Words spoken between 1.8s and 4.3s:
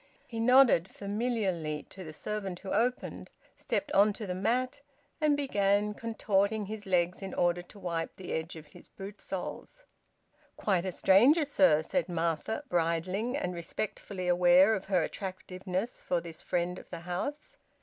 to the servant who opened, stepped on to